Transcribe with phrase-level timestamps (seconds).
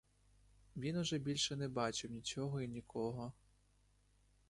[0.75, 3.33] Він уже більше не бачив нічого й нікого.